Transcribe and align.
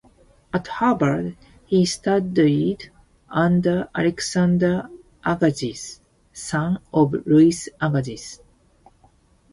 At 0.51 0.65
Harvard, 0.67 1.37
he 1.67 1.85
studied 1.85 2.89
under 3.29 3.87
Alexander 3.93 4.89
Agassiz, 5.23 6.01
son 6.33 6.79
of 6.91 7.13
Louis 7.27 7.69
Agassiz. 7.79 8.39